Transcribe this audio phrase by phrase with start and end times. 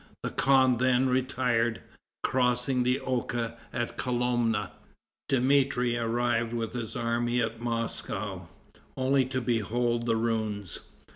[0.23, 1.79] The khan then retired,
[2.23, 4.71] crossing the Oka at Kolomna.
[5.29, 8.47] Dmitri arrived with his army at Moscow,
[8.97, 10.79] only to behold the ruins.